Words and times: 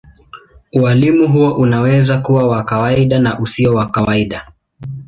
Ualimu 0.73 1.27
huo 1.27 1.53
unaweza 1.53 2.17
kuwa 2.21 2.47
wa 2.47 2.63
kawaida 2.63 3.19
na 3.19 3.39
usio 3.39 3.73
wa 3.73 3.89
kawaida. 3.91 4.51